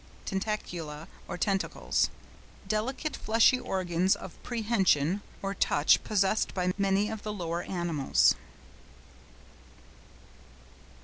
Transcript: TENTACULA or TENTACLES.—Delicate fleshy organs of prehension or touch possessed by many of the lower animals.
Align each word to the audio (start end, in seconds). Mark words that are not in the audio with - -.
TENTACULA 0.25 1.07
or 1.27 1.37
TENTACLES.—Delicate 1.37 3.15
fleshy 3.15 3.59
organs 3.59 4.15
of 4.15 4.41
prehension 4.41 5.21
or 5.43 5.53
touch 5.53 6.03
possessed 6.03 6.55
by 6.55 6.73
many 6.75 7.07
of 7.11 7.21
the 7.21 7.31
lower 7.31 7.61
animals. 7.61 8.33